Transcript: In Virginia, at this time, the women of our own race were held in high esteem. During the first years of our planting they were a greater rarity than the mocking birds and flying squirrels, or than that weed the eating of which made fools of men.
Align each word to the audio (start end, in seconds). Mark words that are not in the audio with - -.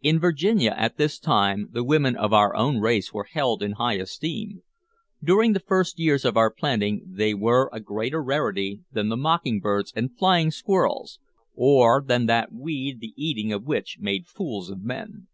In 0.00 0.18
Virginia, 0.18 0.74
at 0.76 0.96
this 0.96 1.20
time, 1.20 1.68
the 1.70 1.84
women 1.84 2.16
of 2.16 2.32
our 2.32 2.52
own 2.56 2.78
race 2.80 3.14
were 3.14 3.28
held 3.30 3.62
in 3.62 3.74
high 3.78 3.92
esteem. 3.94 4.64
During 5.22 5.52
the 5.52 5.60
first 5.60 6.00
years 6.00 6.24
of 6.24 6.36
our 6.36 6.50
planting 6.52 7.04
they 7.06 7.32
were 7.32 7.70
a 7.72 7.78
greater 7.78 8.20
rarity 8.20 8.80
than 8.90 9.08
the 9.08 9.16
mocking 9.16 9.60
birds 9.60 9.92
and 9.94 10.18
flying 10.18 10.50
squirrels, 10.50 11.20
or 11.54 12.02
than 12.04 12.26
that 12.26 12.50
weed 12.52 12.98
the 12.98 13.14
eating 13.16 13.52
of 13.52 13.62
which 13.64 13.98
made 14.00 14.26
fools 14.26 14.68
of 14.68 14.82
men. 14.82 15.28